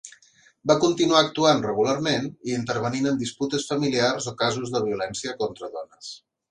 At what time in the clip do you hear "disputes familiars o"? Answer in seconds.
3.23-4.37